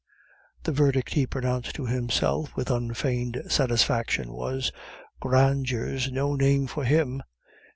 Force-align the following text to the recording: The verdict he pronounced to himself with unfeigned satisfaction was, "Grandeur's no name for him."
The 0.63 0.71
verdict 0.71 1.13
he 1.13 1.27
pronounced 1.27 1.75
to 1.75 1.85
himself 1.85 2.55
with 2.55 2.71
unfeigned 2.71 3.43
satisfaction 3.49 4.33
was, 4.33 4.71
"Grandeur's 5.19 6.11
no 6.11 6.33
name 6.33 6.65
for 6.65 6.83
him." 6.85 7.21